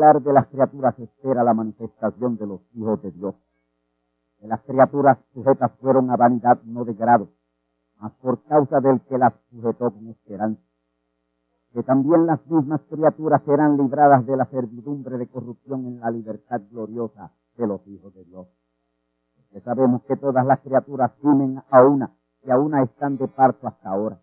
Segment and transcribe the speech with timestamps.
[0.00, 3.34] De las criaturas espera la manifestación de los hijos de Dios.
[4.38, 7.28] Que las criaturas sujetas fueron a vanidad no de grado,
[7.98, 10.62] mas por causa del que las sujetó con esperanza.
[11.74, 16.62] Que también las mismas criaturas serán libradas de la servidumbre de corrupción en la libertad
[16.70, 18.48] gloriosa de los hijos de Dios.
[19.36, 22.10] Porque sabemos que todas las criaturas gimen a una,
[22.42, 24.18] y a una están de parto hasta ahora.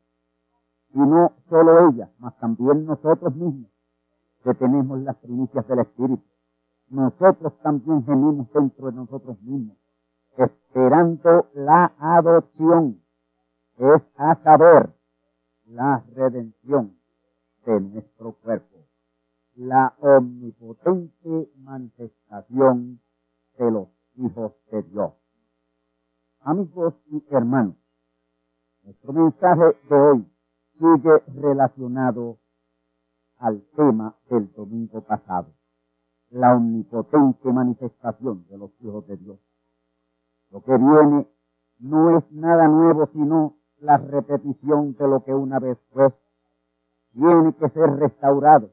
[0.90, 3.70] Y no solo ellas, mas también nosotros mismos,
[4.44, 6.24] que tenemos las primicias del Espíritu.
[6.90, 9.78] Nosotros también gemimos dentro de nosotros mismos,
[10.38, 13.02] esperando la adopción,
[13.78, 14.90] es a saber,
[15.66, 16.98] la redención
[17.66, 18.78] de nuestro cuerpo,
[19.56, 23.02] la omnipotente manifestación
[23.58, 25.14] de los hijos de Dios.
[26.42, 27.76] Amigos y hermanos,
[28.84, 30.26] nuestro mensaje de hoy
[30.80, 32.38] sigue relacionado
[33.40, 35.48] al tema del domingo pasado,
[36.32, 39.40] la omnipotente manifestación de los hijos de Dios.
[40.52, 41.28] Lo que viene
[41.80, 46.14] no es nada nuevo, sino la repetición de lo que una vez fue.
[47.14, 48.72] Tiene que ser restaurado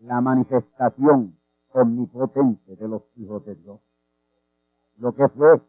[0.00, 1.36] la manifestación
[1.72, 3.80] omnipotente de los hijos de Dios.
[4.98, 5.60] Lo que fue,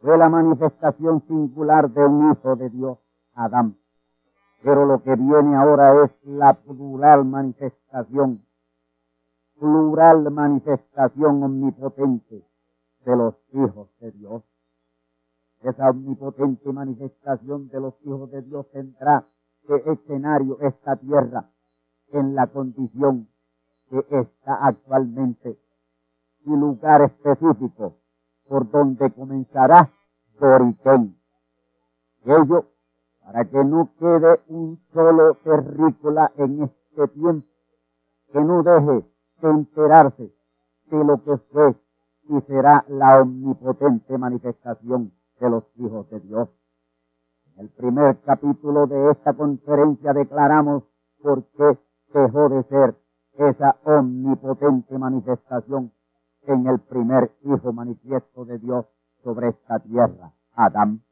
[0.00, 2.98] fue la manifestación singular de un hijo de Dios,
[3.34, 3.76] Adán.
[4.62, 8.44] Pero lo que viene ahora es la plural manifestación,
[9.58, 12.44] plural manifestación omnipotente
[13.04, 14.42] de los hijos de Dios.
[15.62, 19.26] Esa omnipotente manifestación de los hijos de Dios tendrá
[19.68, 21.50] de escenario esta tierra
[22.12, 23.28] en la condición
[23.88, 25.58] que está actualmente
[26.44, 27.96] y lugar específico
[28.48, 29.90] por donde comenzará
[30.38, 31.16] Doriquén.
[32.24, 32.66] Ello
[33.30, 37.46] para que no quede un solo terrícola en este tiempo,
[38.32, 39.06] que no deje
[39.40, 40.34] de enterarse
[40.86, 41.76] de lo que fue
[42.28, 46.48] y será la omnipotente manifestación de los hijos de Dios.
[47.54, 50.82] En el primer capítulo de esta conferencia declaramos
[51.22, 51.78] por qué
[52.12, 52.96] dejó de ser
[53.34, 55.92] esa omnipotente manifestación
[56.48, 58.86] en el primer hijo manifiesto de Dios
[59.22, 61.02] sobre esta tierra, Adán.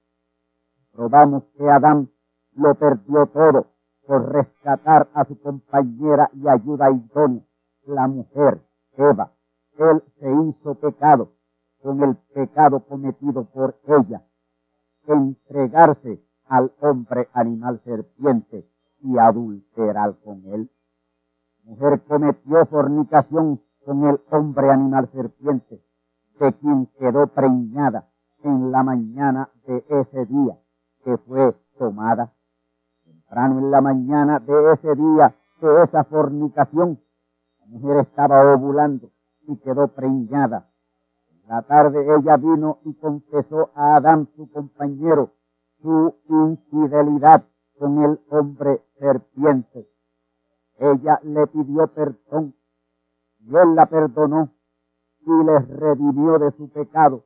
[0.98, 2.10] Probamos que Adán
[2.56, 3.68] lo perdió todo
[4.04, 7.44] por rescatar a su compañera y ayuda idónea,
[7.86, 8.60] la mujer,
[8.96, 9.30] Eva.
[9.76, 11.34] Él se hizo pecado
[11.80, 14.24] con el pecado cometido por ella,
[15.06, 18.68] entregarse al hombre animal serpiente
[19.00, 20.68] y adulterar con él.
[21.62, 25.80] Mujer cometió fornicación con el hombre animal serpiente,
[26.40, 28.08] de quien quedó preñada
[28.42, 30.58] en la mañana de ese día
[31.04, 32.32] que fue tomada.
[33.04, 37.00] Temprano en la mañana de ese día de esa fornicación,
[37.60, 39.10] la mujer estaba ovulando
[39.46, 40.68] y quedó preñada.
[41.30, 45.32] En la tarde ella vino y confesó a Adán, su compañero,
[45.82, 47.44] su infidelidad
[47.78, 49.88] con el hombre serpiente.
[50.78, 52.54] Ella le pidió perdón
[53.40, 54.50] y él la perdonó
[55.20, 57.24] y le redimió de su pecado,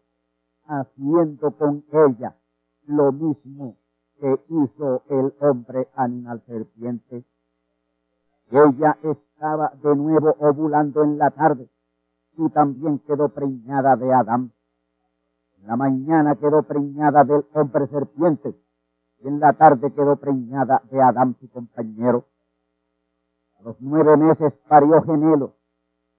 [0.67, 2.35] haciendo con ella
[2.87, 3.77] lo mismo
[4.21, 7.25] que hizo el hombre animal serpiente.
[8.51, 11.69] Ella estaba de nuevo ovulando en la tarde
[12.37, 14.53] y también quedó preñada de Adán.
[15.59, 18.55] En la mañana quedó preñada del hombre serpiente
[19.21, 22.27] y en la tarde quedó preñada de Adán su compañero.
[23.59, 25.53] A los nueve meses parió gemelos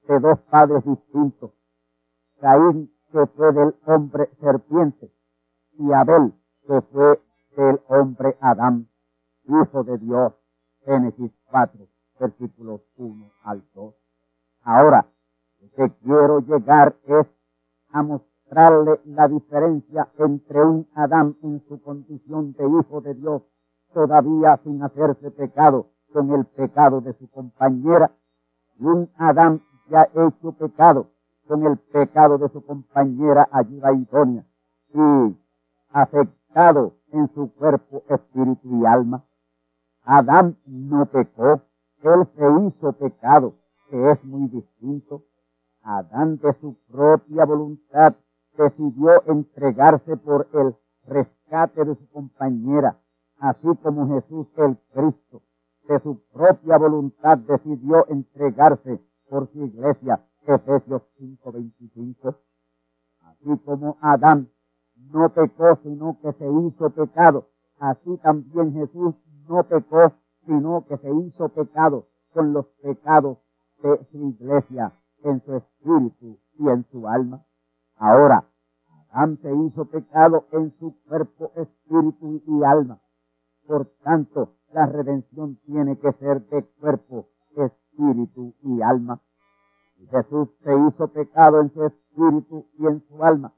[0.07, 1.51] de dos padres distintos.
[2.39, 5.11] Caín que fue del hombre serpiente
[5.77, 6.33] y Abel
[6.67, 7.19] que fue
[7.55, 8.87] del hombre Adán,
[9.47, 10.33] hijo de Dios.
[10.85, 11.87] Génesis 4,
[12.19, 13.93] versículos 1 al 2.
[14.63, 15.05] Ahora,
[15.61, 17.25] lo que quiero llegar es
[17.91, 23.43] a mostrarle la diferencia entre un Adán en su condición de hijo de Dios,
[23.93, 28.11] todavía sin hacerse pecado con el pecado de su compañera,
[28.77, 31.07] y un Adán ya hecho pecado
[31.47, 34.45] con el pecado de su compañera ayuda idónea
[34.93, 35.35] y
[36.53, 39.23] afectado en su cuerpo, espíritu y alma.
[40.03, 41.61] Adán no pecó,
[42.03, 43.55] él se hizo pecado,
[43.89, 45.23] que es muy distinto.
[45.81, 48.15] Adán de su propia voluntad
[48.57, 52.97] decidió entregarse por el rescate de su compañera,
[53.39, 55.41] así como Jesús el Cristo
[55.87, 62.35] de su propia voluntad decidió entregarse por su iglesia, Efesios 5:25.
[63.21, 64.49] Así como Adán
[65.11, 67.47] no pecó, sino que se hizo pecado,
[67.79, 69.15] así también Jesús
[69.47, 70.13] no pecó,
[70.45, 73.37] sino que se hizo pecado con los pecados
[73.81, 77.43] de su iglesia en su espíritu y en su alma.
[77.97, 78.45] Ahora,
[79.11, 82.99] Adán se hizo pecado en su cuerpo, espíritu y alma.
[83.67, 89.21] Por tanto, la redención tiene que ser de cuerpo, espíritu y alma.
[90.09, 93.53] Jesús se hizo pecado en su espíritu y en su alma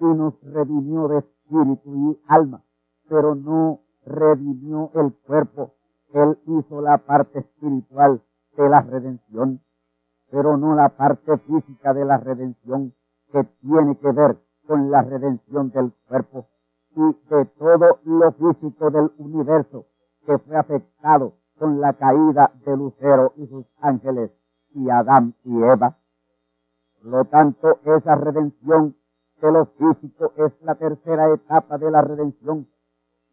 [0.00, 2.62] y nos redimió de espíritu y alma,
[3.08, 5.72] pero no redimió el cuerpo.
[6.12, 8.22] Él hizo la parte espiritual
[8.56, 9.60] de la redención,
[10.30, 12.94] pero no la parte física de la redención
[13.32, 16.46] que tiene que ver con la redención del cuerpo
[16.94, 19.86] y de todo lo físico del universo
[20.26, 24.30] que fue afectado con la caída de Lucero y sus ángeles
[24.74, 25.96] y Adán y Eva.
[27.00, 28.96] Por lo tanto, esa redención
[29.40, 32.68] de lo físico es la tercera etapa de la redención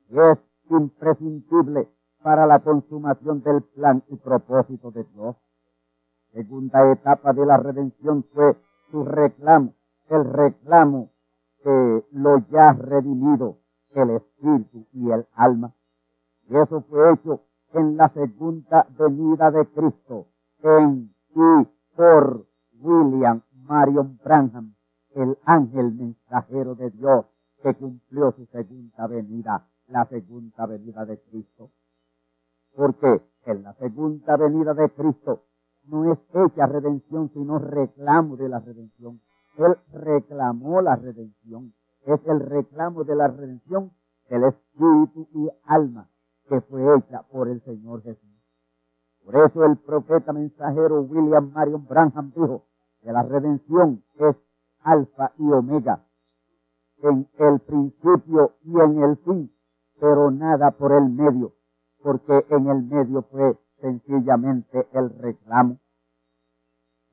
[0.09, 0.37] y es
[0.69, 1.89] imprescindible
[2.21, 5.35] para la consumación del plan y propósito de Dios.
[6.33, 8.55] Segunda etapa de la redención fue
[8.91, 9.73] su reclamo,
[10.09, 11.09] el reclamo
[11.63, 13.57] de lo ya redimido,
[13.93, 15.73] el espíritu y el alma.
[16.49, 17.41] Y eso fue hecho
[17.73, 20.27] en la segunda venida de Cristo,
[20.61, 22.45] en y por
[22.79, 24.74] William Marion Branham,
[25.15, 27.25] el ángel mensajero de Dios
[27.63, 31.71] que cumplió su segunda venida, la segunda venida de Cristo.
[32.75, 35.43] Porque en la segunda venida de Cristo
[35.85, 39.21] no es hecha redención, sino reclamo de la redención.
[39.57, 41.73] Él reclamó la redención.
[42.05, 43.91] Es el reclamo de la redención
[44.29, 46.09] del espíritu y alma
[46.49, 48.29] que fue hecha por el Señor Jesús.
[49.23, 52.65] Por eso el profeta mensajero William Marion Branham dijo
[53.01, 54.35] que la redención es
[54.85, 56.05] alfa y omega,
[57.01, 59.51] en el principio y en el fin,
[59.99, 61.53] pero nada por el medio,
[62.01, 65.79] porque en el medio fue sencillamente el reclamo.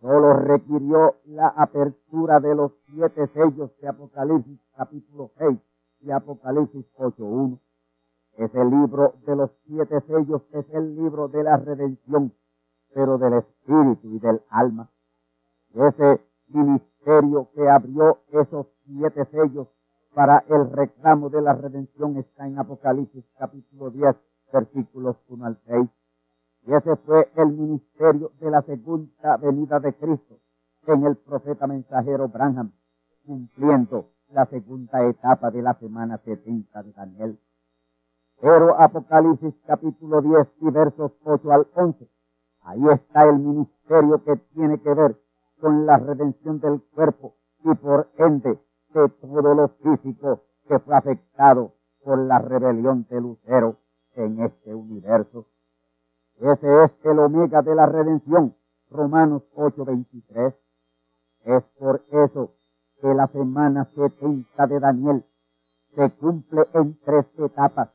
[0.01, 5.59] Solo requirió la apertura de los siete sellos de Apocalipsis capítulo 6
[6.01, 7.59] y Apocalipsis 8.1.
[8.37, 12.33] Ese libro de los siete sellos es el libro de la redención,
[12.93, 14.91] pero del espíritu y del alma.
[15.75, 16.21] Ese
[16.53, 19.69] ministerio que abrió esos siete sellos
[20.15, 24.15] para el reclamo de la redención está en Apocalipsis capítulo 10,
[24.53, 25.89] versículos 1 al 6.
[26.67, 30.39] Y ese fue el ministerio de la segunda venida de Cristo
[30.87, 32.73] en el profeta mensajero Branham,
[33.25, 37.39] cumpliendo la segunda etapa de la semana 70 de Daniel.
[38.41, 42.09] Pero Apocalipsis capítulo 10 y versos 8 al 11,
[42.63, 45.17] ahí está el ministerio que tiene que ver
[45.63, 48.59] con la redención del cuerpo y por ende
[48.93, 53.77] de todo lo físico que fue afectado por la rebelión de Lucero
[54.17, 55.47] en este universo.
[56.41, 58.57] Ese es el omega de la redención,
[58.91, 60.53] Romanos 8:23.
[61.45, 62.55] Es por eso
[63.01, 65.25] que la semana 70 de Daniel
[65.95, 67.89] se cumple en tres etapas,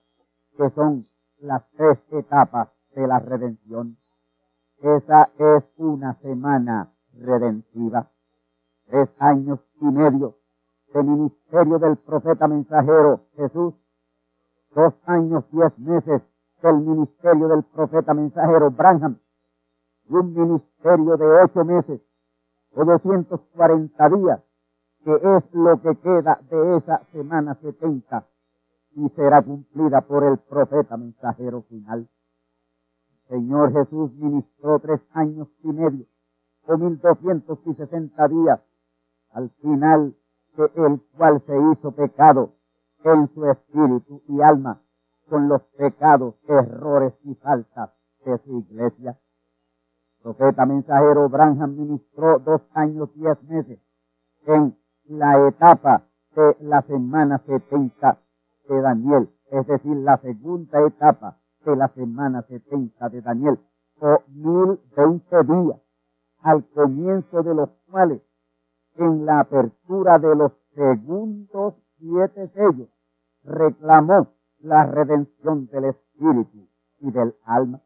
[0.55, 1.05] que son
[1.39, 3.97] las tres etapas de la redención.
[4.81, 8.09] Esa es una semana redentiva.
[8.87, 10.35] Tres años y medio
[10.93, 13.73] de ministerio del profeta mensajero Jesús.
[14.73, 16.21] Dos años, diez meses
[16.61, 19.19] del ministerio del profeta mensajero Branham.
[20.09, 22.01] Y un ministerio de ocho meses
[22.71, 24.41] o 240 días,
[25.03, 28.25] que es lo que queda de esa semana 70
[28.95, 32.07] y será cumplida por el profeta mensajero final.
[33.29, 36.05] Señor Jesús ministró tres años y medio
[36.67, 38.59] o 1260 días
[39.31, 40.15] al final
[40.55, 42.53] de el cual se hizo pecado
[43.03, 44.81] en su espíritu y alma
[45.29, 47.91] con los pecados, errores y faltas
[48.25, 49.17] de su iglesia.
[50.23, 53.79] Profeta mensajero Branham ministró dos años y diez meses
[54.45, 56.03] en la etapa
[56.35, 58.19] de la semana 70
[58.67, 63.59] de Daniel, es decir, la segunda etapa de la semana 70 de Daniel,
[63.99, 65.79] o mil veinte días,
[66.47, 68.21] al comienzo de los cuales,
[68.95, 72.87] en la apertura de los segundos siete sellos,
[73.43, 76.69] reclamó la redención del espíritu
[77.01, 77.81] y del alma.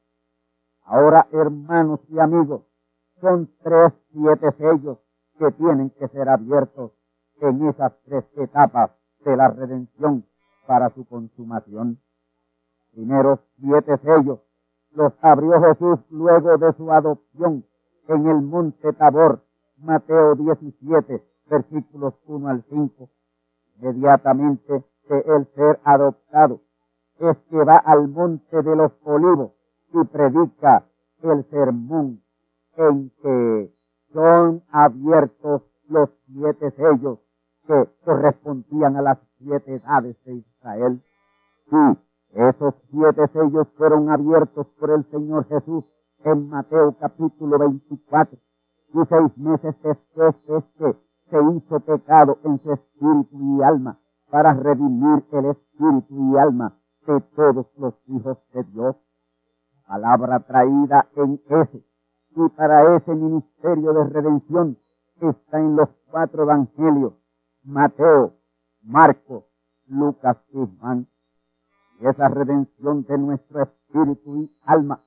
[0.84, 2.62] Ahora, hermanos y amigos,
[3.20, 5.00] son tres siete sellos
[5.40, 6.92] que tienen que ser abiertos
[7.40, 8.92] en esas tres etapas
[9.26, 10.24] de la redención
[10.68, 12.00] para su consumación.
[12.92, 14.40] Primeros siete sellos
[14.92, 17.66] los abrió Jesús luego de su adopción
[18.12, 19.42] en el monte Tabor,
[19.78, 23.10] Mateo 17, versículos 1 al 5.
[23.80, 26.62] Inmediatamente de el ser adoptado
[27.20, 29.52] es que va al monte de los olivos
[29.94, 30.84] y predica
[31.24, 32.22] el sermón
[32.76, 33.74] en que
[34.14, 37.20] son abiertos los siete sellos
[37.68, 41.02] que correspondían a las siete edades de Israel.
[41.70, 42.00] Sí,
[42.34, 45.86] esos siete sellos fueron abiertos por el Señor Jesús
[46.24, 48.38] en Mateo capítulo 24.
[48.94, 50.96] Y seis meses después este
[51.30, 53.98] se hizo pecado en su espíritu y alma
[54.30, 58.96] para redimir el espíritu y alma de todos los hijos de Dios.
[59.88, 61.84] Palabra traída en ese
[62.36, 64.78] y para ese ministerio de redención
[65.22, 67.14] está en los cuatro evangelios,
[67.64, 68.34] Mateo,
[68.84, 69.44] Marcos,
[69.88, 71.08] Lucas y Juan.
[72.00, 75.02] Y esa redención de nuestro espíritu y alma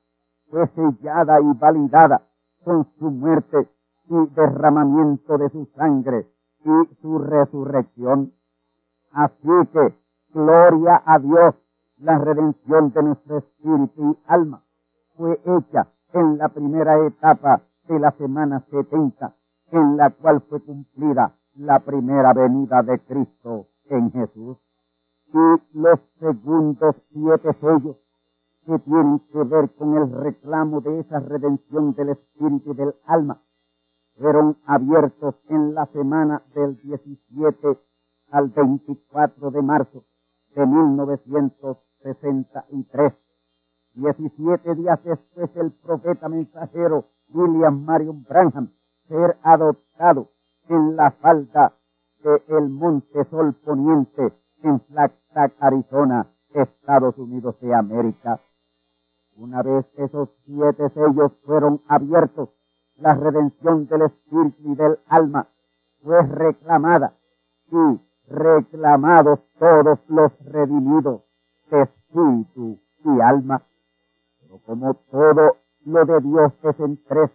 [0.54, 2.23] fue sellada y validada
[2.62, 3.68] con su muerte
[4.08, 6.28] y derramamiento de su sangre
[6.64, 8.32] y su resurrección.
[9.11, 9.99] Así que,
[10.32, 11.56] gloria a Dios,
[11.99, 14.62] la redención de nuestro espíritu y alma
[15.16, 19.34] fue hecha en la primera etapa de la semana 70,
[19.73, 24.56] en la cual fue cumplida la primera venida de Cristo en Jesús.
[25.32, 28.03] Y los segundos siete sellos
[28.66, 33.38] que tienen que ver con el reclamo de esa redención del espíritu y del alma
[34.18, 37.78] fueron abiertos en la semana del 17
[38.30, 40.04] al 24 de marzo
[40.54, 43.12] de 1963.
[43.94, 48.68] Diecisiete días después el profeta mensajero William Marion Branham
[49.09, 50.28] ser adoptado
[50.68, 51.73] en la falda
[52.49, 58.40] del Monte Sol Poniente en Flagstaff, Arizona, Estados Unidos de América.
[59.37, 62.50] Una vez esos siete sellos fueron abiertos,
[62.97, 65.49] la redención del espíritu y del alma
[66.03, 67.14] fue reclamada
[67.73, 71.23] y reclamados todos los redimidos
[71.71, 73.62] de espíritu y alma.
[74.41, 77.31] Pero como todo lo de Dios es en tres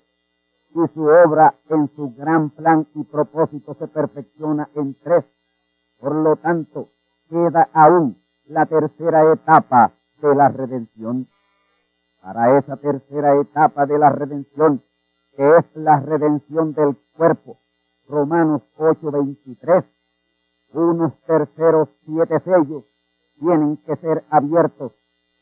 [0.76, 5.26] y su obra en su gran plan y propósito se perfecciona en tres,
[6.00, 6.90] por lo tanto
[7.30, 9.92] queda aún la tercera etapa
[10.22, 11.28] de la redención.
[12.22, 14.84] Para esa tercera etapa de la redención,
[15.36, 17.58] que es la redención del cuerpo,
[18.08, 19.86] Romanos 8:23,
[20.74, 22.84] unos terceros siete sellos
[23.40, 24.92] tienen que ser abiertos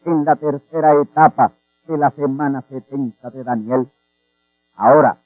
[0.05, 1.51] en la tercera etapa
[1.87, 3.91] de la semana 70 de Daniel.
[4.75, 5.17] Ahora,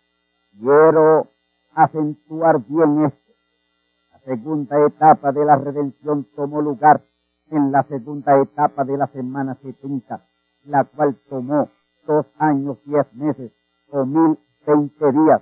[0.59, 1.27] quiero
[1.75, 3.31] acentuar bien esto.
[4.13, 7.01] La segunda etapa de la redención tomó lugar
[7.49, 10.21] en la segunda etapa de la semana 70,
[10.65, 11.69] la cual tomó
[12.05, 13.51] dos años, diez meses
[13.89, 15.41] o mil veinte días,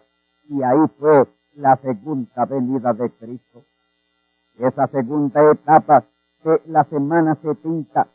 [0.49, 3.63] y ahí fue la segunda venida de Cristo.
[4.57, 6.03] Esa segunda etapa
[6.43, 8.07] de la semana 70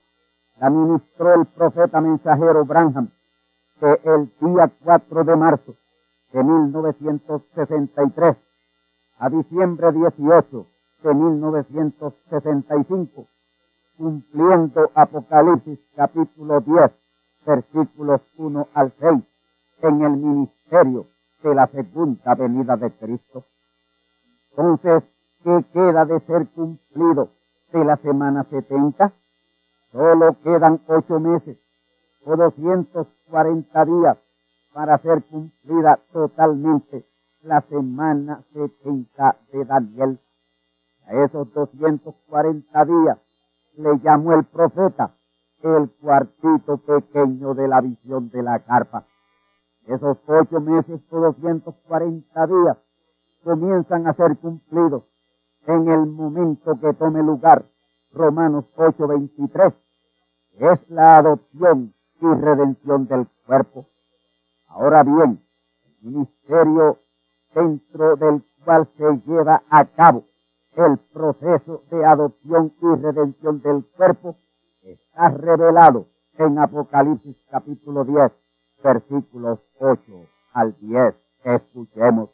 [0.60, 3.10] la ministró el profeta mensajero Branham,
[3.80, 5.74] que el día 4 de marzo
[6.32, 8.36] de 1963
[9.18, 10.66] a diciembre 18
[11.02, 13.26] de 1965,
[13.96, 16.90] cumpliendo Apocalipsis capítulo 10,
[17.46, 19.22] versículos 1 al 6,
[19.82, 21.06] en el ministerio
[21.42, 23.44] de la segunda venida de Cristo.
[24.50, 25.02] Entonces,
[25.42, 27.28] ¿qué queda de ser cumplido
[27.72, 29.12] de la semana 70?
[29.92, 31.58] Solo quedan ocho meses
[32.24, 34.18] o 240 días
[34.72, 37.04] para ser cumplida totalmente
[37.42, 40.18] la semana 70 de Daniel.
[41.06, 43.18] A esos 240 días
[43.76, 45.14] le llamó el profeta
[45.64, 49.06] el cuartito pequeño de la visión de la carpa.
[49.86, 52.76] Esos ocho meses o 240 días
[53.42, 55.04] comienzan a ser cumplidos
[55.66, 57.64] en el momento que tome lugar
[58.12, 59.74] Romanos 8:23.
[60.58, 63.86] Es la adopción y redención del cuerpo.
[64.68, 65.42] Ahora bien,
[65.84, 66.98] el ministerio
[67.54, 70.24] dentro del cual se lleva a cabo
[70.76, 74.36] el proceso de adopción y redención del cuerpo
[74.82, 76.06] está revelado
[76.38, 78.32] en Apocalipsis capítulo 10,
[78.82, 80.00] versículos 8
[80.52, 81.14] al 10.
[81.44, 82.30] Escuchemos.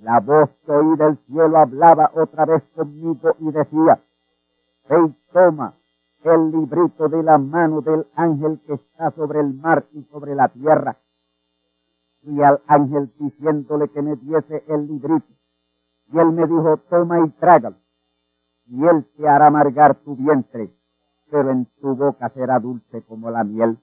[0.00, 4.00] La voz que oí del cielo hablaba otra vez conmigo y decía,
[4.88, 5.74] ve toma
[6.24, 10.48] el librito de la mano del ángel que está sobre el mar y sobre la
[10.48, 10.96] tierra.
[12.22, 15.32] Y al ángel diciéndole que me diese el librito.
[16.12, 17.76] Y él me dijo, toma y trágalo.
[18.66, 20.70] Y él te hará amargar tu vientre,
[21.30, 23.78] pero en tu boca será dulce como la miel.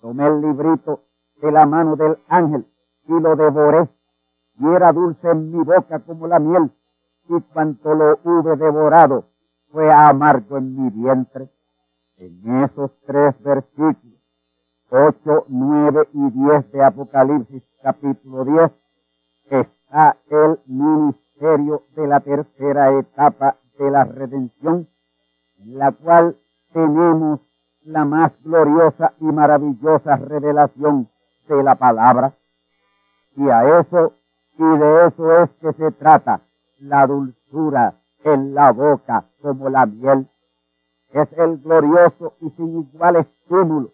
[0.00, 1.04] Tomé el librito
[1.40, 2.66] de la mano del ángel
[3.06, 3.88] y lo devoré.
[4.58, 6.70] Y era dulce en mi boca como la miel.
[7.28, 9.24] Y cuanto lo hube devorado,
[9.70, 11.48] fue amargo en mi vientre.
[12.18, 14.20] En esos tres versículos,
[14.90, 18.44] 8, 9 y 10 de Apocalipsis capítulo
[19.50, 24.88] 10, está el ministerio de la tercera etapa de la redención,
[25.60, 26.36] en la cual
[26.72, 27.38] tenemos
[27.84, 31.08] la más gloriosa y maravillosa revelación
[31.46, 32.34] de la palabra.
[33.36, 34.14] Y a eso,
[34.58, 36.40] y de eso es que se trata
[36.80, 40.26] la dulzura en la boca como la miel.
[41.10, 43.92] Es el glorioso y sin igual estímulo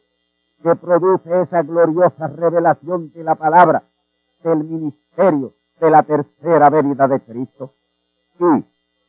[0.62, 3.82] que produce esa gloriosa revelación de la palabra
[4.42, 7.74] del ministerio de la tercera venida de Cristo.
[8.38, 8.64] Y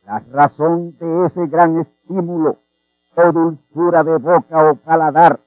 [0.06, 2.58] la razón de ese gran estímulo
[3.14, 5.40] o dulzura de boca o paladar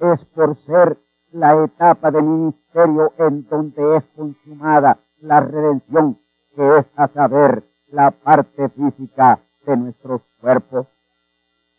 [0.00, 0.98] es por ser
[1.32, 6.18] la etapa de ministerio en donde es consumada la redención,
[6.54, 10.86] que es a saber la parte física de nuestros cuerpos.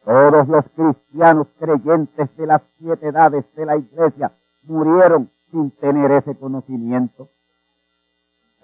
[0.03, 4.31] Todos los cristianos creyentes de las siete edades de la iglesia
[4.63, 7.29] murieron sin tener ese conocimiento.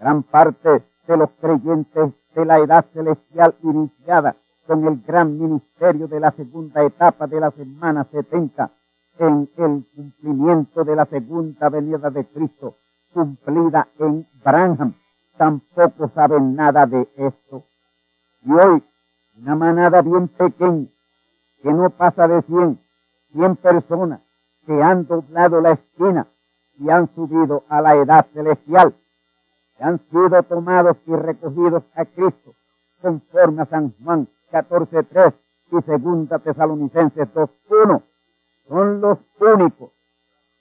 [0.04, 4.36] Gran parte de los creyentes de la edad celestial iniciada
[4.68, 8.70] con el gran ministerio de la segunda etapa de la semana 70
[9.20, 12.76] en el cumplimiento de la segunda venida de Cristo
[13.14, 14.94] cumplida en Branham
[15.38, 17.64] tampoco saben nada de esto.
[18.44, 18.84] Y hoy,
[19.42, 20.88] una manada bien pequeña,
[21.62, 22.78] que no pasa de cien,
[23.32, 24.20] cien personas,
[24.66, 26.28] que han doblado la esquina
[26.78, 28.94] y han subido a la edad celestial,
[29.78, 32.54] que han sido tomados y recogidos a Cristo,
[33.02, 35.34] conforme a San Juan 14.3
[35.72, 38.02] y segunda Tesalonicenses 2.1,
[38.68, 39.92] son los únicos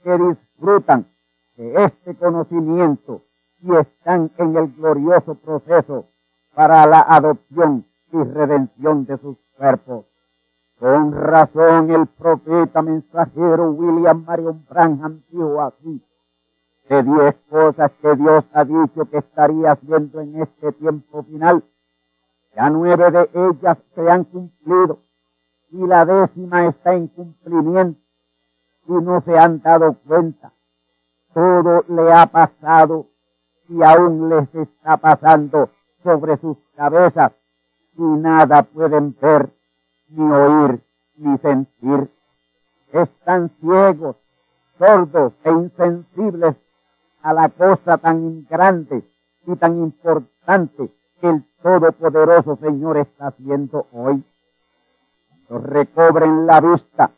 [0.03, 1.07] que disfrutan
[1.57, 3.23] de este conocimiento
[3.63, 6.07] y están en el glorioso proceso
[6.55, 10.05] para la adopción y redención de sus cuerpos.
[10.79, 16.03] Con razón el profeta mensajero William Marion Branham dijo así,
[16.93, 21.65] de diez cosas que Dios ha dicho que estaría haciendo en este tiempo final,
[22.55, 24.99] ya nueve de ellas se han cumplido
[25.71, 27.99] y la décima está en cumplimiento
[28.89, 30.53] y no se han dado cuenta.
[31.33, 33.07] Todo le ha pasado
[33.71, 35.71] y aún les está pasando
[36.03, 37.33] sobre sus cabezas
[37.97, 39.49] y nada pueden ver,
[40.11, 40.83] ni oír,
[41.17, 42.11] ni sentir.
[42.93, 44.17] Están ciegos,
[44.79, 46.57] sordos e insensibles
[47.23, 49.03] a la cosa tan grande
[49.47, 54.25] y tan importante que el Todopoderoso Señor está haciendo hoy.
[55.47, 57.11] Cuando recobren la vista,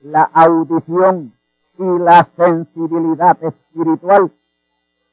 [0.00, 1.32] la audición
[1.78, 4.30] y la sensibilidad espiritual,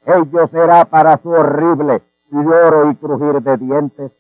[0.06, 4.12] ello será para su horrible lloro y crujir de dientes,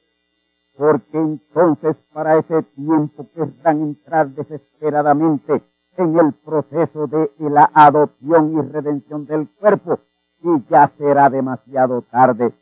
[0.77, 5.61] porque entonces para ese tiempo querrán entrar desesperadamente
[5.97, 9.99] en el proceso de la adopción y redención del cuerpo,
[10.41, 12.53] y ya será demasiado tarde.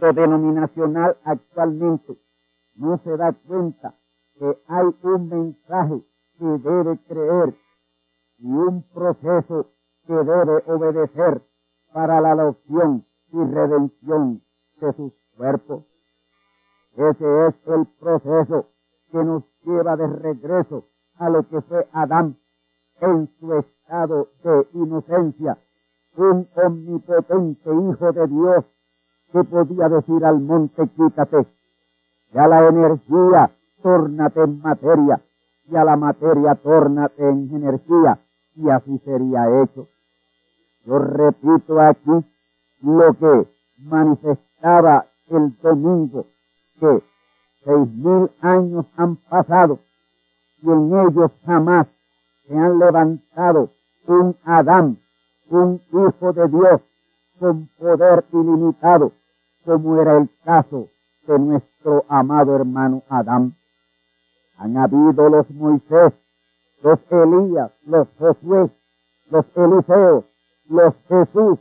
[0.00, 2.16] Lo denominacional actualmente
[2.76, 3.94] no se da cuenta
[4.38, 6.02] que hay un mensaje
[6.38, 7.54] que debe creer
[8.38, 9.66] y un proceso
[10.06, 11.42] que debe obedecer
[11.92, 14.42] para la adopción y redención
[14.80, 15.84] de sus cuerpos.
[16.96, 18.66] Ese es el proceso
[19.10, 20.84] que nos lleva de regreso
[21.16, 22.36] a lo que fue Adán
[23.00, 25.58] en su estado de inocencia,
[26.16, 28.64] un omnipotente hijo de Dios
[29.32, 31.46] que podía decir al monte quítate,
[32.32, 33.50] y a la energía
[33.82, 35.20] tórnate en materia,
[35.70, 38.18] y a la materia tórnate en energía,
[38.56, 39.86] y así sería hecho.
[40.84, 42.24] Yo repito aquí
[42.82, 46.24] lo que manifestaba el domingo,
[46.80, 47.02] que
[47.64, 49.78] seis mil años han pasado
[50.62, 51.86] y en ellos jamás
[52.48, 53.70] se han levantado
[54.06, 54.98] un Adán,
[55.50, 56.80] un hijo de Dios
[57.38, 59.12] con poder ilimitado,
[59.64, 60.88] como era el caso
[61.26, 63.54] de nuestro amado hermano Adán.
[64.56, 66.12] Han habido los Moisés,
[66.82, 68.70] los Elías, los Josué,
[69.30, 70.24] los Eliseos,
[70.68, 71.58] los Jesús,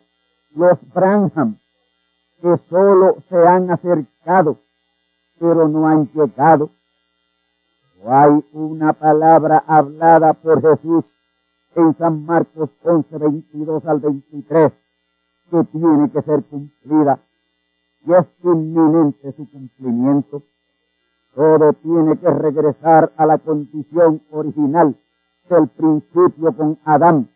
[0.56, 1.58] los Branham,
[2.42, 4.58] que solo se han acercado,
[5.40, 6.70] pero no han llegado.
[8.04, 11.06] No hay una palabra hablada por Jesús
[11.76, 14.72] en San Marcos 11, 22 al 23
[15.50, 17.20] que tiene que ser cumplida
[18.06, 20.42] y es inminente su cumplimiento.
[21.36, 24.96] Todo tiene que regresar a la condición original
[25.50, 27.30] del principio con Adán,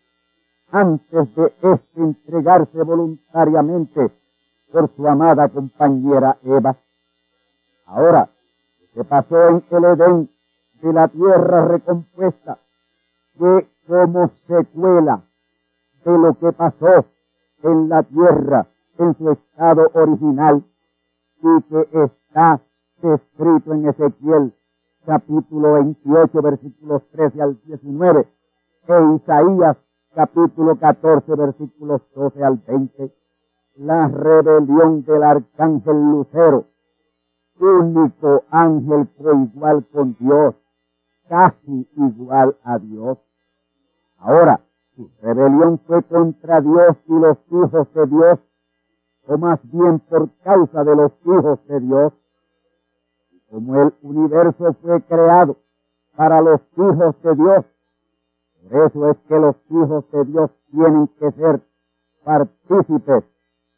[0.71, 4.11] antes de éste entregarse voluntariamente
[4.71, 6.75] por su amada compañera Eva.
[7.85, 8.29] Ahora,
[8.79, 10.29] lo que pasó en el Edén
[10.81, 12.57] de la tierra recompuesta
[13.37, 15.21] fue como secuela
[16.03, 17.05] de lo que pasó
[17.63, 18.67] en la tierra
[18.97, 20.63] en su estado original
[21.41, 22.59] y que está
[23.01, 24.53] escrito en Ezequiel
[25.05, 28.27] capítulo 28 versículos 13 al 19
[28.87, 29.77] e Isaías
[30.13, 33.13] capítulo 14 versículos 12 al 20
[33.77, 36.65] la rebelión del arcángel Lucero
[37.59, 40.55] único ángel igual con Dios
[41.31, 43.17] casi igual a Dios
[44.17, 44.59] ahora
[44.95, 48.39] su rebelión fue contra Dios y los hijos de Dios,
[49.25, 52.13] o más bien por causa de los hijos de Dios.
[53.31, 55.55] Y como el universo fue creado
[56.17, 57.65] para los hijos de Dios,
[58.61, 61.61] por eso es que los hijos de Dios tienen que ser
[62.25, 63.23] partícipes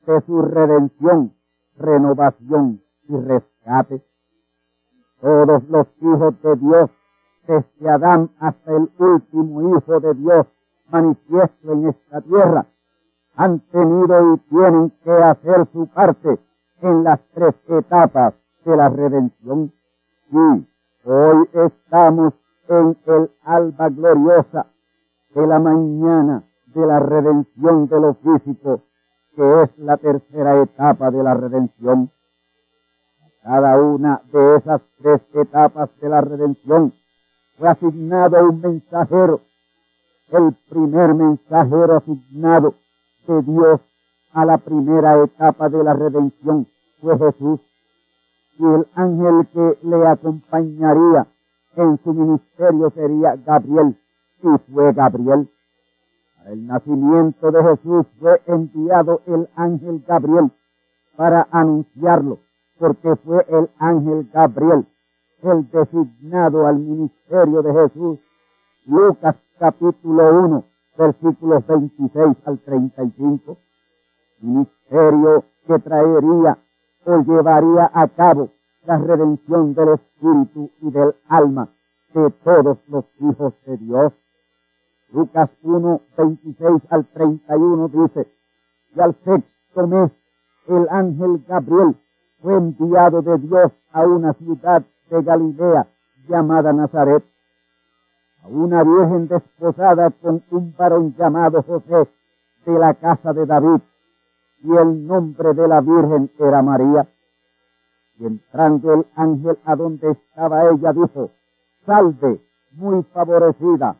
[0.07, 1.33] de su redención,
[1.77, 4.01] renovación y rescate.
[5.21, 6.89] Todos los hijos de Dios,
[7.47, 10.47] desde Adán hasta el último hijo de Dios,
[10.89, 12.65] manifiesto en esta tierra,
[13.35, 16.39] han tenido y tienen que hacer su parte
[16.81, 19.71] en las tres etapas de la redención.
[20.29, 20.67] Y
[21.05, 22.33] hoy estamos
[22.67, 24.67] en el alba gloriosa
[25.33, 28.81] de la mañana de la redención de lo físico,
[29.35, 32.11] que es la tercera etapa de la redención.
[33.43, 36.93] Cada una de esas tres etapas de la redención
[37.57, 39.41] fue asignado un mensajero
[40.33, 42.73] el primer mensajero asignado
[43.27, 43.81] de Dios
[44.33, 46.67] a la primera etapa de la redención
[46.99, 47.59] fue Jesús
[48.57, 51.27] y el ángel que le acompañaría
[51.75, 53.95] en su ministerio sería Gabriel
[54.41, 55.49] y fue Gabriel.
[56.37, 60.51] Para el nacimiento de Jesús fue enviado el ángel Gabriel
[61.15, 62.39] para anunciarlo,
[62.79, 64.85] porque fue el ángel Gabriel
[65.43, 68.19] el designado al ministerio de Jesús.
[68.85, 70.63] Lucas capítulo 1,
[70.97, 73.57] versículos 26 al 35.
[74.39, 76.57] Ministerio que traería
[77.05, 78.49] o llevaría a cabo
[78.85, 81.69] la redención del espíritu y del alma
[82.13, 84.13] de todos los hijos de Dios.
[85.11, 88.27] Lucas 1, 26 al 31 dice,
[88.95, 90.11] y al sexto mes
[90.67, 91.95] el ángel Gabriel
[92.41, 95.87] fue enviado de Dios a una ciudad de Galilea
[96.27, 97.23] llamada Nazaret
[98.43, 102.09] a una virgen desposada con un varón llamado José
[102.65, 103.81] de la casa de David,
[104.63, 107.07] y el nombre de la virgen era María.
[108.19, 111.31] Y entrando el ángel a donde estaba ella, dijo,
[111.85, 113.95] salve, muy favorecida,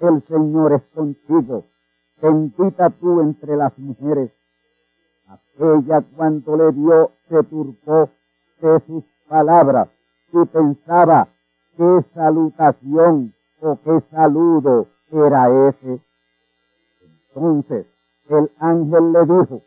[0.00, 1.64] el Señor es contigo,
[2.20, 4.30] bendita tú entre las mujeres.
[5.28, 8.08] Aquella cuando le dio se turbó
[8.60, 9.88] de sus palabras
[10.32, 11.28] y pensaba,
[11.76, 16.00] qué salutación o qué saludo era ese.
[17.34, 17.86] Entonces
[18.28, 19.62] el ángel le dijo,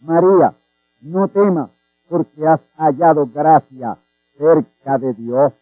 [0.00, 0.54] María,
[1.00, 1.70] no temas,
[2.08, 3.96] porque has hallado gracia
[4.36, 5.52] cerca de Dios.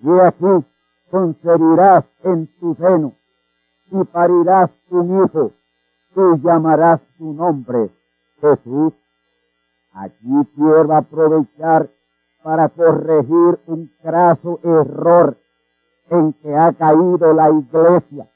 [0.00, 0.66] Y aquí
[1.10, 3.12] concebirás en tu seno
[3.90, 5.52] y parirás un hijo,
[6.14, 7.90] tú llamarás su nombre
[8.40, 8.92] Jesús.
[9.92, 11.88] Aquí quiero aprovechar
[12.42, 15.36] para corregir un craso error
[16.10, 18.28] en que ha caído la iglesia,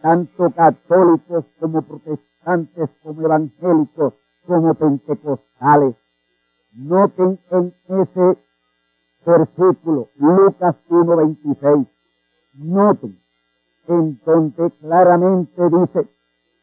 [0.00, 4.14] tanto católicos como protestantes, como evangélicos,
[4.46, 5.94] como pentecostales.
[6.74, 8.38] Noten en ese
[9.26, 11.86] versículo, Lucas 1.26,
[12.54, 13.18] noten
[13.88, 16.08] en donde claramente dice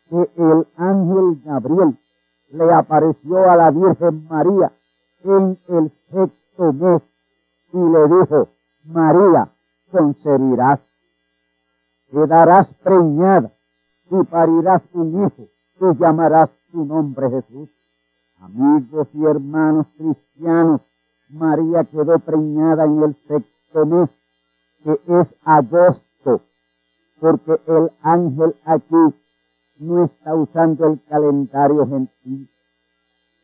[0.09, 1.97] que el ángel Gabriel
[2.51, 4.71] le apareció a la Virgen María
[5.23, 5.91] en el
[6.59, 8.49] y le dijo,
[8.83, 9.49] María,
[9.91, 10.79] concebirás,
[12.11, 13.51] quedarás preñada
[14.11, 15.47] y parirás un hijo,
[15.79, 17.69] que llamarás su nombre Jesús.
[18.41, 20.81] Amigos y hermanos cristianos,
[21.29, 24.09] María quedó preñada en el sexto mes,
[24.83, 26.41] que es agosto,
[27.21, 29.15] porque el ángel aquí
[29.77, 32.49] no está usando el calendario gentil.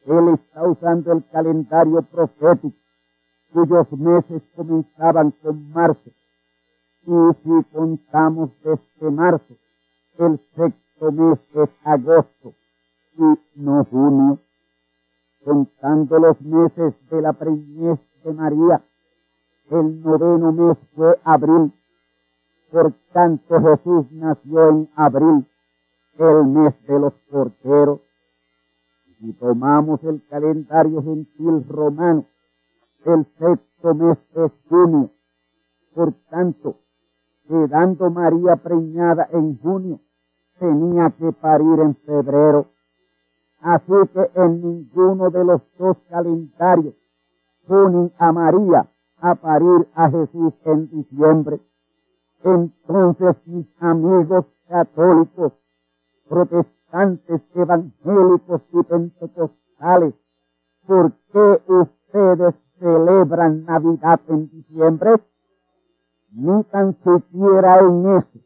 [0.05, 2.84] Él está usando el calendario profético,
[3.55, 6.11] cuyos meses comenzaban con marzo.
[7.07, 9.55] Y si contamos desde marzo,
[10.17, 12.53] el sexto mes es agosto
[13.17, 14.39] y no junio.
[15.45, 18.81] Contando los meses de la preñez de María,
[19.69, 21.71] el noveno mes fue abril.
[22.71, 25.45] Por tanto Jesús nació en abril
[26.17, 28.01] el mes de los porteros.
[29.17, 32.25] Si tomamos el calendario gentil romano,
[33.05, 35.11] el sexto mes es junio.
[35.93, 36.79] Por tanto,
[37.47, 39.99] quedando María preñada en junio,
[40.59, 42.67] tenía que parir en febrero.
[43.61, 46.95] Así que en ninguno de los dos calendarios
[47.67, 48.87] ponen a María
[49.17, 51.59] a parir a Jesús en diciembre.
[52.43, 55.53] Entonces, mis amigos católicos,
[56.27, 60.13] protestantes, evangélicos y pentecostales,
[60.85, 65.15] ¿por qué ustedes celebran Navidad en diciembre?
[66.31, 68.39] Ni tan siquiera en eso,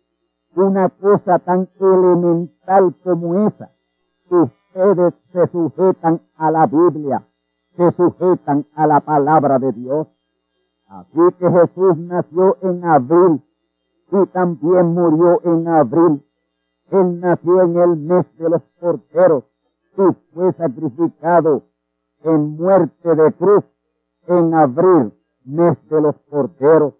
[0.55, 3.71] una cosa tan elemental como esa,
[4.29, 7.23] ustedes se sujetan a la Biblia,
[7.75, 10.07] se sujetan a la palabra de Dios.
[10.87, 13.41] Así que Jesús nació en abril
[14.11, 16.23] y también murió en abril
[16.91, 19.43] él nació en el mes de los porteros
[19.95, 21.63] y fue sacrificado
[22.23, 23.63] en muerte de cruz
[24.27, 25.13] en abril,
[25.45, 26.93] mes de los porteros.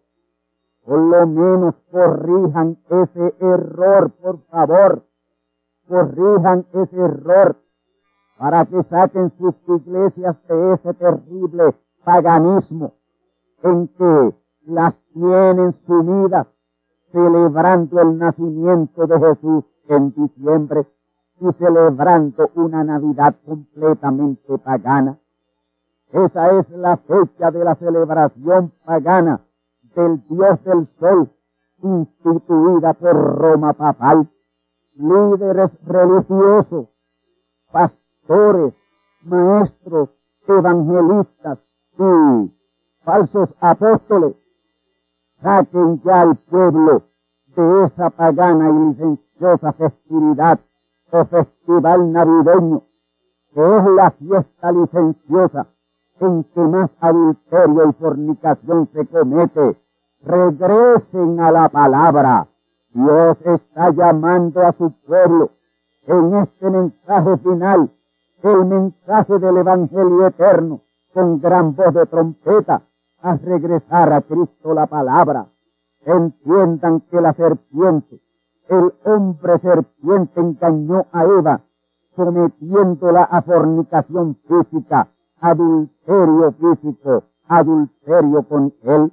[0.86, 5.04] Por lo menos corrijan ese error, por favor.
[5.88, 7.56] Corrijan ese error
[8.38, 12.94] para que saquen sus iglesias de ese terrible paganismo
[13.64, 16.48] en que las tienen sumidas
[17.12, 20.86] celebrando el nacimiento de Jesús en diciembre
[21.42, 25.18] y celebrando una Navidad completamente pagana.
[26.12, 29.42] Esa es la fecha de la celebración pagana
[29.96, 31.30] del Dios del Sol,
[31.84, 34.28] instituida por Roma papal.
[34.96, 36.88] Líderes religiosos,
[37.72, 38.74] pastores,
[39.22, 40.10] maestros,
[40.48, 41.60] evangelistas
[42.00, 42.52] y
[43.04, 44.36] falsos apóstoles,
[45.38, 47.04] saquen ya al pueblo
[47.56, 50.60] de esa pagana y licenciosa festividad
[51.12, 52.82] o festival navideño,
[53.54, 55.68] que es la fiesta licenciosa
[56.20, 59.78] en que más adulterio y fornicación se comete.
[60.24, 62.48] Regresen a la palabra.
[62.92, 65.52] Dios está llamando a su pueblo
[66.08, 67.92] en este mensaje final,
[68.42, 70.82] el mensaje del Evangelio eterno,
[71.14, 72.82] con gran voz de trompeta,
[73.22, 75.48] a regresar a Cristo la palabra
[76.06, 78.22] entiendan que la serpiente,
[78.68, 81.62] el hombre serpiente engañó a Eva,
[82.16, 85.08] sometiéndola a fornicación física,
[85.42, 89.12] adulterio físico, adulterio con él.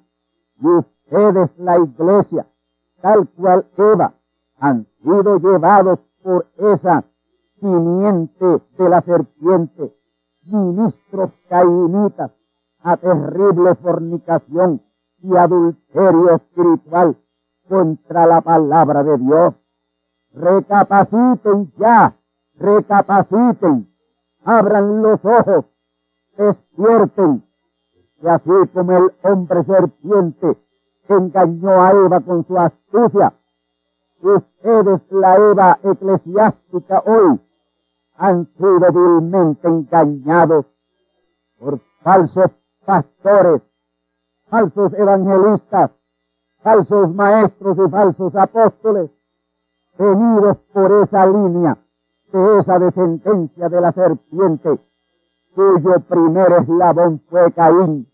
[0.60, 2.46] Y ustedes, la iglesia,
[3.00, 4.14] tal cual Eva,
[4.58, 7.04] han sido llevados por esa
[7.60, 9.94] simiente de la serpiente,
[10.44, 12.30] ministros cainitas,
[12.82, 14.80] a terrible fornicación,
[15.22, 17.16] y adulterio espiritual
[17.68, 19.54] contra la palabra de Dios.
[20.34, 22.14] Recapaciten ya,
[22.58, 23.88] recapaciten,
[24.44, 25.64] abran los ojos,
[26.36, 27.44] despierten,
[28.22, 30.56] y así como el hombre serpiente
[31.08, 33.32] engañó a Eva con su astucia,
[34.20, 37.40] ustedes la Eva eclesiástica hoy
[38.16, 40.66] han sido vilmente engañados
[41.58, 42.50] por falsos
[42.84, 43.62] pastores,
[44.48, 45.90] falsos evangelistas,
[46.62, 49.10] falsos maestros y falsos apóstoles,
[49.98, 51.78] venidos por esa línea
[52.32, 54.78] de esa descendencia de la serpiente,
[55.56, 58.06] cuyo primer eslabón fue Caín.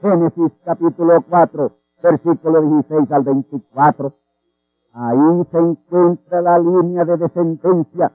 [0.00, 4.12] Génesis capítulo 4, versículo 16 al 24.
[4.92, 8.12] Ahí se encuentra la línea de descendencia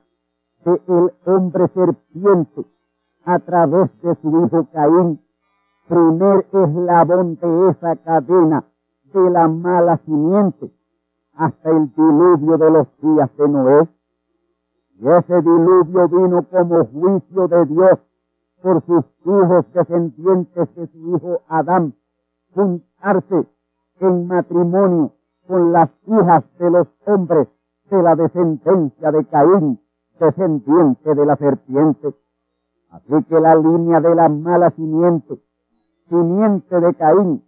[0.64, 2.66] de el hombre serpiente
[3.26, 5.20] a través de su hijo Caín,
[5.90, 8.64] primer eslabón de esa cadena
[9.14, 10.72] de la mala simiente
[11.34, 13.90] hasta el diluvio de los días de Noé.
[14.98, 18.00] Y ese diluvio vino como juicio de Dios
[18.62, 21.96] por sus hijos descendientes de su hijo Adán,
[22.54, 23.48] juntarse
[24.00, 25.14] en matrimonio
[25.48, 27.48] con las hijas de los hombres
[27.90, 29.80] de la descendencia de Caín,
[30.20, 32.14] descendiente de la serpiente.
[32.90, 35.40] Así que la línea de la mala simiente,
[36.10, 37.44] simiente de Caín,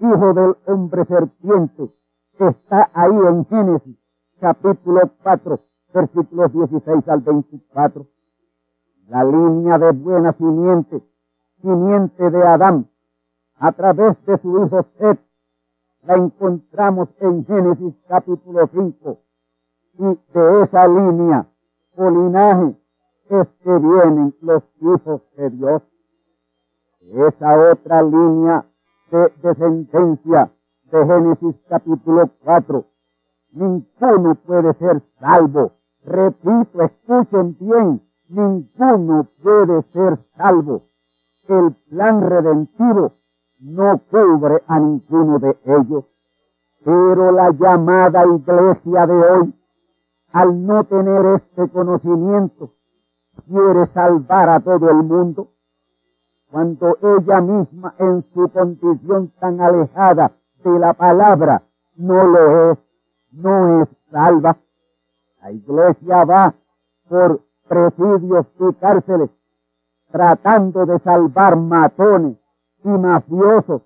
[0.00, 1.90] hijo del hombre serpiente,
[2.38, 3.96] está ahí en Génesis
[4.40, 5.60] capítulo 4,
[5.92, 8.06] versículos 16 al 24.
[9.08, 11.02] La línea de buena simiente,
[11.62, 12.90] simiente de Adán,
[13.56, 15.18] a través de su hijo Seth,
[16.02, 19.18] la encontramos en Génesis capítulo 5.
[19.98, 21.46] Y de esa línea
[21.96, 22.76] o linaje
[23.30, 25.82] es que vienen los hijos de Dios.
[27.10, 28.66] Esa otra línea
[29.10, 30.50] de descendencia
[30.92, 32.84] de Génesis capítulo 4.
[33.52, 35.72] Ninguno puede ser salvo.
[36.04, 40.82] Repito, escuchen bien, ninguno puede ser salvo.
[41.48, 43.12] El plan redentivo
[43.60, 46.04] no cubre a ninguno de ellos.
[46.84, 49.54] Pero la llamada iglesia de hoy,
[50.32, 52.72] al no tener este conocimiento,
[53.46, 55.52] quiere salvar a todo el mundo,
[56.50, 60.32] cuando ella misma en su condición tan alejada
[60.64, 61.62] de la palabra
[61.96, 62.78] no lo es,
[63.32, 64.56] no es salva.
[65.42, 66.54] La iglesia va
[67.08, 69.30] por presidios y cárceles
[70.10, 72.36] tratando de salvar matones
[72.84, 73.82] y mafiosos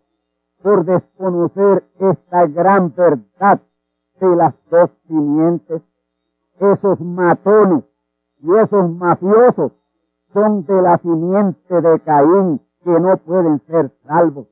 [0.62, 3.60] por desconocer esta gran verdad
[4.20, 5.82] de las dos simientes.
[6.60, 7.84] Esos matones
[8.40, 9.72] y esos mafiosos
[10.32, 14.46] son de la simiente de Caín que no pueden ser salvos.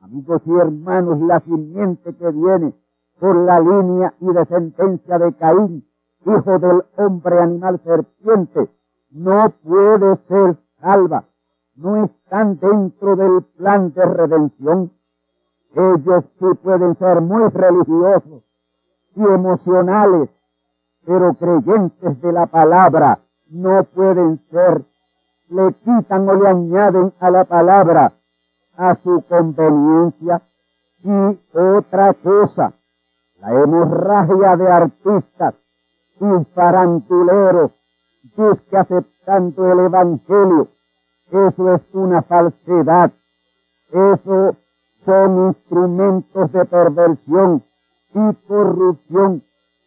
[0.00, 2.74] Amigos y hermanos, la simiente que viene
[3.18, 5.86] por la línea y descendencia de Caín,
[6.26, 8.70] hijo del hombre animal serpiente,
[9.10, 11.24] no puede ser salva.
[11.76, 14.92] No están dentro del plan de redención.
[15.74, 18.42] Ellos sí pueden ser muy religiosos
[19.14, 20.28] y emocionales,
[21.04, 24.84] pero creyentes de la palabra no pueden ser.
[25.48, 28.12] Le quitan o le añaden a la palabra
[28.76, 30.42] a su conveniencia.
[31.02, 32.74] Y otra cosa,
[33.40, 35.54] la hemorragia de artistas
[36.20, 37.72] y farantuleros,
[38.70, 40.68] que aceptando el Evangelio,
[41.30, 43.10] eso es una falsedad.
[43.92, 44.56] Eso
[44.92, 47.62] son instrumentos de perversión
[48.14, 49.42] y corrupción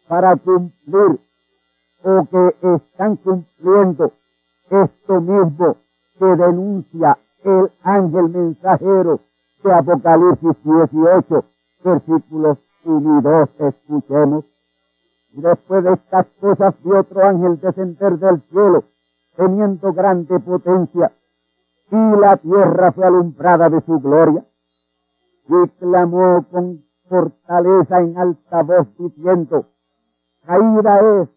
[0.08, 1.20] para cumplir
[2.02, 4.12] o que están cumpliendo
[4.70, 5.76] esto mismo
[6.18, 9.20] que denuncia el ángel mensajero
[9.62, 11.44] de Apocalipsis 18,
[11.84, 14.53] versículos 1 y 2, escuchemos.
[15.34, 18.84] Después de estas cosas vi otro ángel descender del cielo,
[19.36, 21.10] teniendo grande potencia,
[21.90, 24.44] y la tierra fue alumbrada de su gloria,
[25.48, 29.66] y clamó con fortaleza en alta voz diciendo,
[30.46, 31.28] caída es,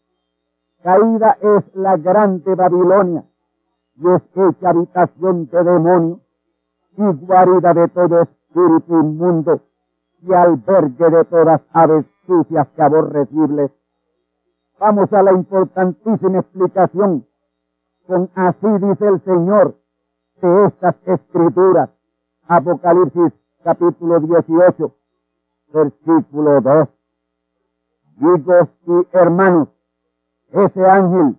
[0.84, 3.24] caída es la grande Babilonia,
[3.96, 6.20] y es hecha habitación de demonios
[6.98, 9.60] y guarida de todo espíritu inmundo
[10.22, 13.72] y albergue de todas aves sucias y aborrecibles.
[14.80, 17.26] Vamos a la importantísima explicación
[18.06, 19.76] con así dice el Señor
[20.40, 21.90] de estas escrituras.
[22.48, 24.96] Apocalipsis capítulo 18,
[25.74, 26.90] versículo 2.
[28.22, 29.70] Hijos y hermanos,
[30.52, 31.38] ese ángel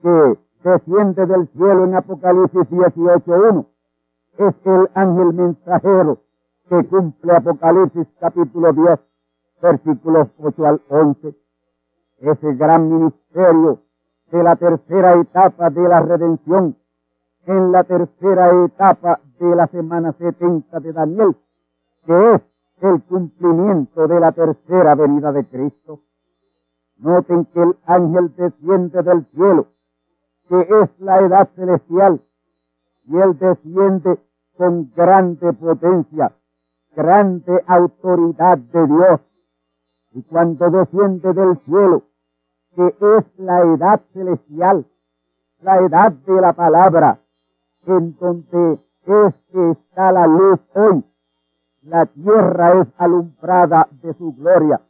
[0.00, 3.66] que desciende del cielo en Apocalipsis 18.1.
[4.38, 6.18] Es el ángel mensajero
[6.70, 8.98] que cumple Apocalipsis capítulo 10,
[9.60, 11.41] versículos 8 al 11.
[12.22, 13.80] Ese gran ministerio
[14.30, 16.76] de la tercera etapa de la redención,
[17.44, 21.36] en la tercera etapa de la semana 70 de Daniel,
[22.06, 22.42] que es
[22.80, 26.00] el cumplimiento de la tercera venida de Cristo.
[26.98, 29.66] Noten que el ángel desciende del cielo
[30.52, 32.20] que es la edad celestial,
[33.06, 34.18] y él desciende
[34.56, 36.32] con grande potencia,
[36.94, 39.20] grande autoridad de Dios.
[40.12, 42.02] Y cuando desciende del cielo,
[42.74, 44.86] que es la edad celestial,
[45.60, 47.18] la edad de la palabra,
[47.86, 51.04] en donde es que está la luz hoy.
[51.82, 54.80] La tierra es alumbrada de su gloria.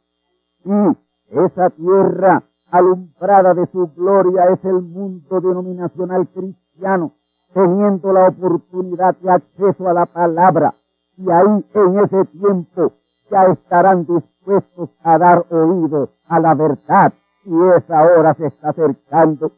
[0.63, 0.97] Y
[1.31, 7.13] esa tierra alumbrada de su gloria es el mundo denominacional cristiano,
[7.53, 10.75] teniendo la oportunidad de acceso a la palabra.
[11.17, 12.93] Y ahí en ese tiempo
[13.29, 17.13] ya estarán dispuestos a dar oído a la verdad.
[17.45, 19.51] Y esa hora se está acercando.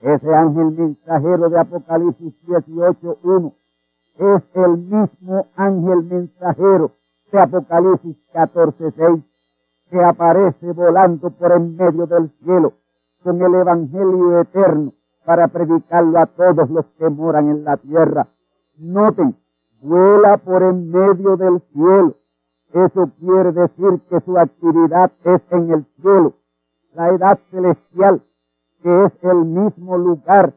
[0.00, 3.52] Ese ángel mensajero de Apocalipsis 18.1
[4.18, 6.92] es el mismo ángel mensajero
[7.32, 9.22] de Apocalipsis 14.6
[9.90, 12.72] que aparece volando por en medio del cielo
[13.22, 14.92] con el Evangelio eterno
[15.24, 18.28] para predicarlo a todos los que moran en la tierra.
[18.78, 19.36] Noten,
[19.80, 22.14] vuela por en medio del cielo.
[22.72, 26.34] Eso quiere decir que su actividad es en el cielo,
[26.96, 28.22] la edad celestial,
[28.82, 30.54] que es el mismo lugar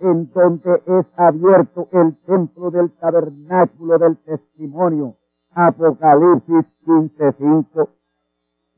[0.00, 5.14] en donde es abierto el templo del tabernáculo del testimonio.
[5.54, 7.88] Apocalipsis 15.5.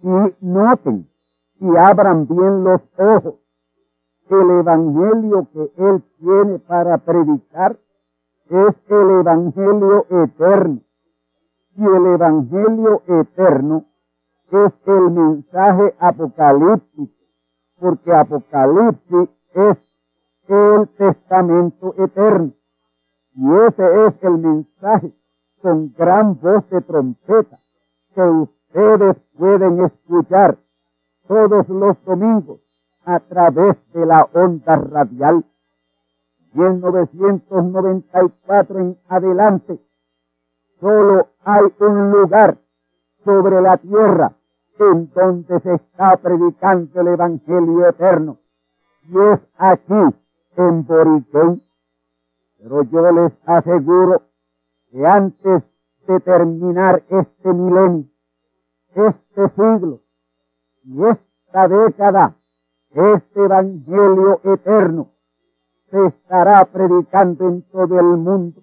[0.03, 1.09] Y noten
[1.61, 3.35] y abran bien los ojos.
[4.29, 7.79] El evangelio que él tiene para predicar
[8.51, 10.81] es el evangelio eterno.
[11.75, 13.87] Y el evangelio eterno
[14.51, 17.13] es el mensaje apocalíptico,
[17.79, 19.77] porque Apocalipsis es
[20.49, 22.53] el testamento eterno.
[23.35, 25.13] Y ese es el mensaje
[25.61, 27.61] con gran voz de trompeta
[28.15, 30.57] que ustedes pueden escuchar
[31.27, 32.61] todos los domingos
[33.05, 35.45] a través de la onda radial.
[36.55, 39.79] Y en 1994 en adelante,
[40.81, 42.57] solo hay un lugar
[43.25, 44.33] sobre la tierra
[44.85, 48.39] en donde se está predicando el Evangelio eterno.
[49.09, 50.17] Y es aquí
[50.57, 51.63] en Boriquén.
[52.59, 54.23] Pero yo les aseguro
[54.91, 55.63] que antes
[56.07, 58.07] de terminar este milenio,
[58.95, 60.01] este siglo
[60.85, 62.35] y esta década,
[62.91, 65.13] este evangelio eterno
[65.91, 68.63] se estará predicando en todo el mundo,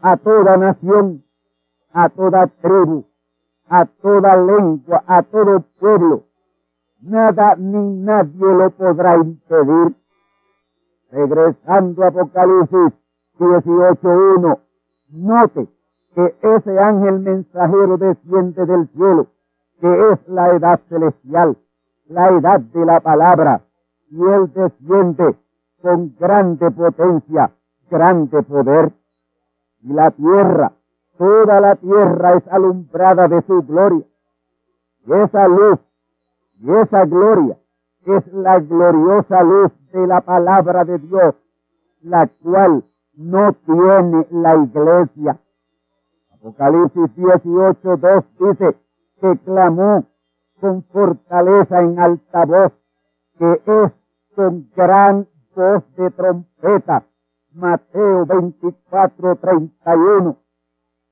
[0.00, 1.24] a toda nación,
[1.92, 3.04] a toda tribu,
[3.68, 6.24] a toda lengua, a todo pueblo.
[7.00, 9.94] Nada ni nadie lo podrá impedir
[11.14, 12.92] regresando a Apocalipsis
[13.38, 14.58] 18.1,
[15.10, 15.68] note
[16.14, 19.26] que ese ángel mensajero desciende del cielo,
[19.80, 21.56] que es la edad celestial,
[22.06, 23.62] la edad de la palabra,
[24.10, 25.36] y él desciende
[25.82, 27.50] con grande potencia,
[27.90, 28.92] grande poder.
[29.82, 30.72] Y la tierra,
[31.18, 34.04] toda la tierra es alumbrada de su gloria.
[35.06, 35.78] Y esa luz
[36.60, 37.58] y esa gloria
[38.06, 41.34] es la gloriosa luz de la palabra de Dios,
[42.02, 42.84] la cual
[43.14, 45.38] no tiene la iglesia.
[46.32, 48.76] Apocalipsis 18, 2 dice
[49.20, 50.04] que clamó
[50.60, 52.72] con fortaleza en alta voz,
[53.38, 54.00] que es
[54.34, 57.04] con gran voz de trompeta.
[57.52, 60.36] Mateo 24, 31.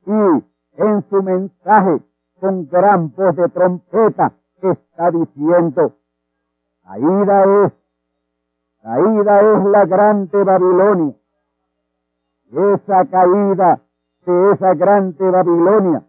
[0.07, 0.45] Y
[0.77, 2.01] en su mensaje,
[2.41, 5.93] con gran voz de trompeta, está diciendo,
[6.85, 7.73] Caída es,
[8.83, 11.15] caída es la grande Babilonia.
[12.51, 13.81] Esa caída
[14.27, 16.03] de esa grande Babilonia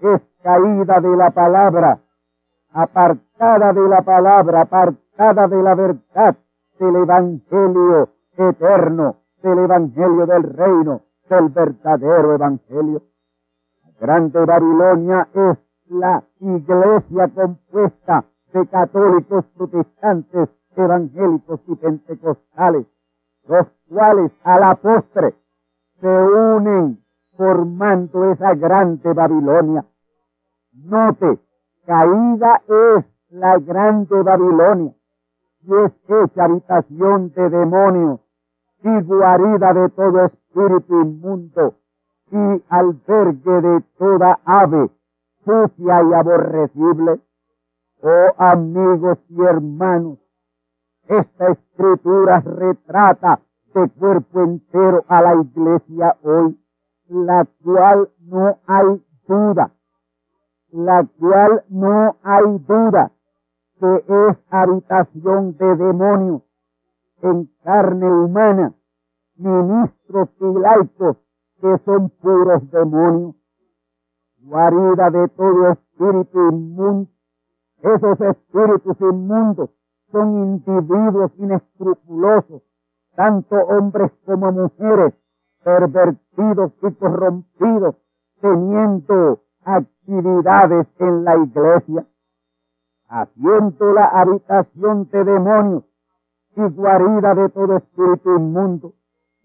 [0.00, 2.00] es caída de la palabra,
[2.72, 6.36] apartada de la palabra, apartada de la verdad
[6.78, 13.02] del Evangelio eterno, del Evangelio del reino, del verdadero Evangelio.
[13.84, 15.58] La grande Babilonia es
[15.88, 22.86] la iglesia compuesta de católicos, protestantes, evangélicos y pentecostales,
[23.46, 25.34] los cuales a la postre
[26.00, 27.00] se unen
[27.36, 29.84] formando esa grande Babilonia.
[30.72, 31.38] Note,
[31.86, 34.94] caída es la grande Babilonia
[35.62, 38.20] y es hecha habitación de demonios
[38.82, 41.74] y guarida de todo espíritu inmundo
[42.30, 44.90] y albergue de toda ave
[45.44, 47.20] sucia y aborrecible.
[48.02, 50.18] Oh amigos y hermanos,
[51.06, 53.40] esta escritura retrata
[53.74, 56.58] de cuerpo entero a la iglesia hoy,
[57.08, 59.70] la cual no hay duda,
[60.70, 63.12] la cual no hay duda
[63.78, 66.42] que es habitación de demonios,
[67.22, 68.74] en carne humana,
[69.40, 71.16] ministros y laicos
[71.60, 73.34] que son puros demonios,
[74.38, 77.10] guarida de todo espíritu inmundo.
[77.82, 79.70] Esos espíritus inmundos
[80.12, 82.62] son individuos inescrupulosos,
[83.14, 85.14] tanto hombres como mujeres,
[85.64, 87.96] pervertidos y corrompidos,
[88.40, 92.06] teniendo actividades en la iglesia,
[93.08, 95.84] haciendo la habitación de demonios
[96.56, 98.94] y guarida de todo espíritu inmundo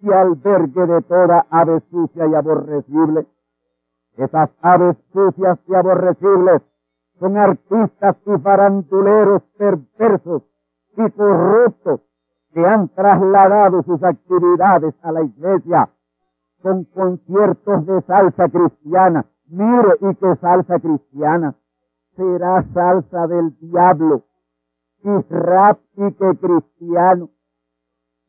[0.02, 3.26] y albergue de toda ave sucia y aborrecible.
[4.18, 6.62] Esas aves sucias y aborrecibles
[7.20, 10.44] son artistas y faranduleros perversos
[10.98, 12.02] y corruptos
[12.54, 15.90] que han trasladado sus actividades a la iglesia
[16.62, 19.26] con conciertos de salsa cristiana.
[19.48, 21.56] Mire, y qué salsa cristiana.
[22.16, 24.24] Será salsa del diablo.
[25.04, 27.30] Y rap y que cristiano.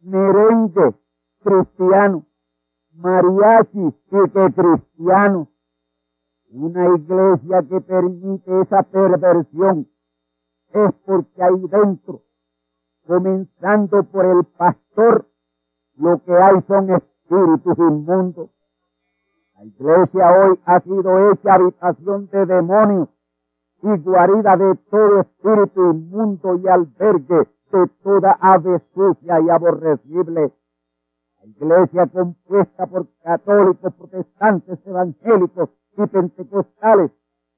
[0.03, 0.95] Merengue
[1.47, 2.27] cristiano.
[2.93, 5.49] Mariachi y que cristiano.
[6.51, 9.89] Una iglesia que permite esa perversión
[10.73, 12.23] es porque ahí dentro,
[13.07, 15.27] comenzando por el pastor,
[15.97, 18.51] lo que hay son espíritus inmundos.
[19.57, 23.09] La iglesia hoy ha sido hecha habitación de demonios
[23.83, 30.53] y guarida de todo espíritu inmundo y albergue de toda ave sucia y aborrecible.
[31.47, 37.13] Iglesia compuesta por católicos, protestantes, evangélicos y pentecostales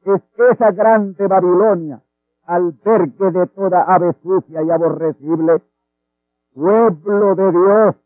[0.05, 2.03] es esa grande Babilonia,
[2.45, 5.63] albergue de toda ave sucia y aborrecible,
[6.55, 7.97] pueblo de Dios,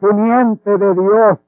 [0.00, 1.38] simiente de Dios,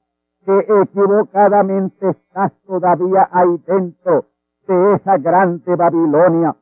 [0.45, 4.25] que equivocadamente estás todavía ahí dentro
[4.67, 6.55] de esa grande Babilonia.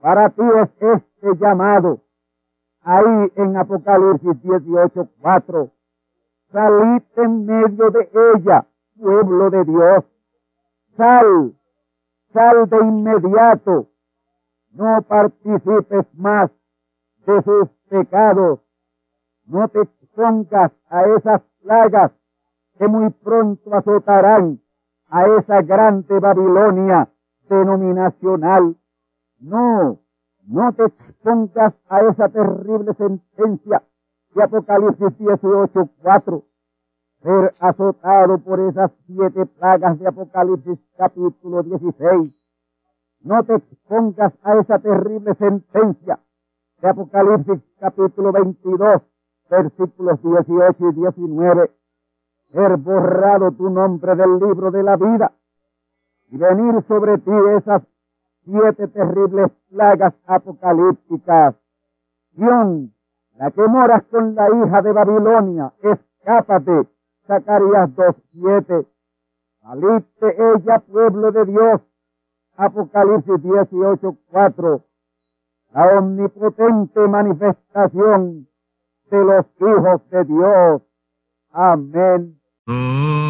[0.00, 2.00] Para ti es este llamado,
[2.82, 5.70] ahí en Apocalipsis 18, 4.
[6.52, 8.66] Salid en medio de ella,
[8.98, 10.04] pueblo de Dios.
[10.82, 11.54] Sal,
[12.32, 13.86] sal de inmediato.
[14.72, 16.50] No participes más
[17.24, 18.58] de sus pecados.
[19.46, 22.10] No te expongas a esas plagas
[22.78, 24.60] que muy pronto azotarán
[25.08, 27.08] a esa grande Babilonia
[27.48, 28.76] denominacional.
[29.38, 30.00] No,
[30.48, 33.84] no te expongas a esa terrible sentencia
[34.34, 36.44] de Apocalipsis 18, 4.
[37.22, 42.32] Ser azotado por esas siete plagas de Apocalipsis capítulo 16.
[43.22, 46.18] No te expongas a esa terrible sentencia
[46.80, 49.02] de Apocalipsis capítulo 22,
[49.50, 51.70] versículos 18 y 19
[52.52, 55.32] ser borrado tu nombre del libro de la vida
[56.30, 57.82] y venir sobre ti esas
[58.44, 61.54] siete terribles plagas apocalípticas.
[62.32, 62.88] Dios,
[63.40, 66.86] la que moras con la hija de Babilonia, escápate.
[67.26, 68.86] Zacarías 2.7.
[69.62, 71.80] Saliste ella, pueblo de Dios.
[72.56, 74.82] Apocalipsis 18.4.
[75.72, 78.46] La omnipotente manifestación
[79.10, 80.82] de los hijos de Dios.
[81.50, 82.38] Amén.
[82.66, 83.29] Amigos